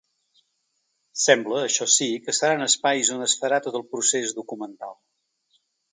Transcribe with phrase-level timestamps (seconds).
[1.23, 4.99] Sembla, això sí, que seran espais on es farà tot el procés documental.